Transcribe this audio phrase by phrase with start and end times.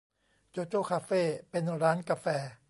[0.51, 2.25] โจโจ้คาเฟ่ เป็นร้านกาแฟ